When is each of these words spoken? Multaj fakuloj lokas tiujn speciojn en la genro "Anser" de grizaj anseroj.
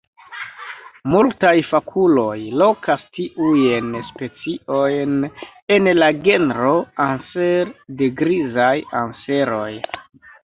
Multaj 1.15 1.51
fakuloj 1.71 2.37
lokas 2.61 3.03
tiujn 3.17 3.91
speciojn 4.07 5.13
en 5.75 5.89
la 5.99 6.09
genro 6.29 6.73
"Anser" 7.07 7.71
de 8.01 8.07
grizaj 8.23 8.73
anseroj. 9.01 9.71